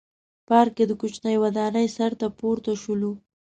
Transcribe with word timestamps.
پارک 0.47 0.71
کې 0.77 0.85
د 0.87 0.91
کوچنۍ 1.01 1.35
ودانۍ 1.43 1.87
سر 1.95 2.11
ته 2.19 2.27
پورته 2.37 2.71
شولو. 2.81 3.11